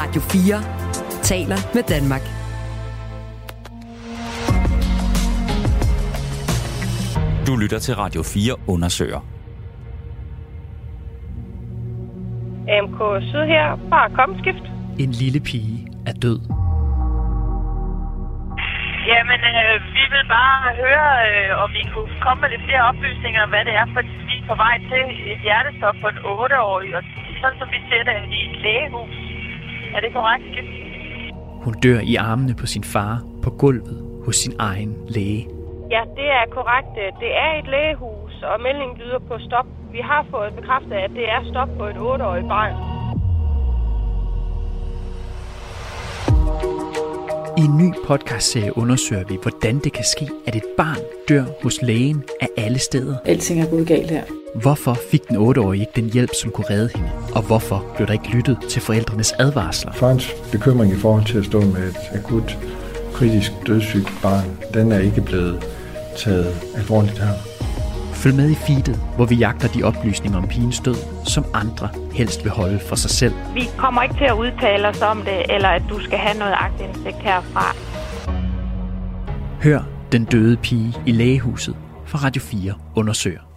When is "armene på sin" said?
32.14-32.84